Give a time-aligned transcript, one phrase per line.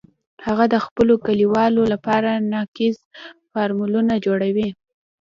[0.45, 2.97] هغه د خپلو کلیوالو لپاره ناقص
[3.51, 4.69] فارمولونه جوړوي